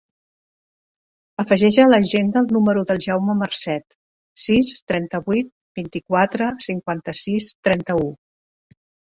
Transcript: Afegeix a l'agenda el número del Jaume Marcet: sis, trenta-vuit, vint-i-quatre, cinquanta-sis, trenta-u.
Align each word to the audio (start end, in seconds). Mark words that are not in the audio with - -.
Afegeix 1.43 1.75
a 1.83 1.83
l'agenda 1.91 2.41
el 2.43 2.47
número 2.57 2.83
del 2.91 3.01
Jaume 3.07 3.35
Marcet: 3.43 3.93
sis, 4.47 4.73
trenta-vuit, 4.93 5.53
vint-i-quatre, 5.81 6.49
cinquanta-sis, 6.71 7.53
trenta-u. 7.71 8.11